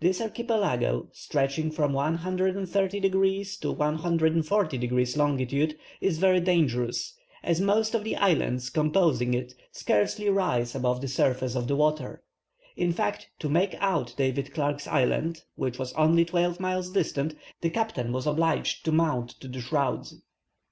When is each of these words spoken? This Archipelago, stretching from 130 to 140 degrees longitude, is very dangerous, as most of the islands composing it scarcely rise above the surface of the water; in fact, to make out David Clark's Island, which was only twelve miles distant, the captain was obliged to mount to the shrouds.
This 0.00 0.20
Archipelago, 0.20 1.06
stretching 1.12 1.70
from 1.70 1.92
130 1.92 3.00
to 3.00 3.72
140 3.72 4.76
degrees 4.78 5.16
longitude, 5.16 5.78
is 6.00 6.18
very 6.18 6.40
dangerous, 6.40 7.14
as 7.44 7.60
most 7.60 7.94
of 7.94 8.02
the 8.02 8.16
islands 8.16 8.70
composing 8.70 9.34
it 9.34 9.54
scarcely 9.70 10.28
rise 10.30 10.74
above 10.74 11.00
the 11.00 11.06
surface 11.06 11.54
of 11.54 11.68
the 11.68 11.76
water; 11.76 12.24
in 12.74 12.92
fact, 12.92 13.28
to 13.38 13.48
make 13.48 13.76
out 13.78 14.12
David 14.16 14.52
Clark's 14.52 14.88
Island, 14.88 15.42
which 15.54 15.78
was 15.78 15.92
only 15.92 16.24
twelve 16.24 16.58
miles 16.58 16.90
distant, 16.90 17.36
the 17.60 17.70
captain 17.70 18.10
was 18.10 18.26
obliged 18.26 18.84
to 18.84 18.90
mount 18.90 19.30
to 19.40 19.46
the 19.46 19.60
shrouds. 19.60 20.20